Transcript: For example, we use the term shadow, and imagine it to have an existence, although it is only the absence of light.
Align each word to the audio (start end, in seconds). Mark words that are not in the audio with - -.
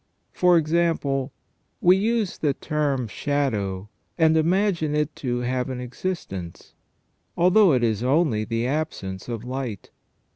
For 0.31 0.57
example, 0.57 1.31
we 1.79 1.95
use 1.95 2.39
the 2.39 2.55
term 2.55 3.07
shadow, 3.07 3.87
and 4.17 4.35
imagine 4.35 4.95
it 4.95 5.15
to 5.17 5.41
have 5.41 5.69
an 5.69 5.79
existence, 5.79 6.73
although 7.37 7.71
it 7.73 7.83
is 7.83 8.01
only 8.01 8.43
the 8.43 8.65
absence 8.65 9.29
of 9.29 9.43
light. 9.43 9.91